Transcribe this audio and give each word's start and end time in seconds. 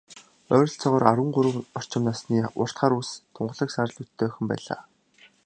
Ойролцоогоор 0.53 1.03
арван 1.11 1.29
гурав 1.35 1.55
орчим 1.77 2.03
насны, 2.05 2.39
урт 2.61 2.75
хар 2.79 2.93
үс, 2.99 3.09
тунгалаг 3.35 3.69
саарал 3.71 3.95
нүдтэй 3.97 4.27
охин 4.29 4.45
байлаа. 4.49 4.81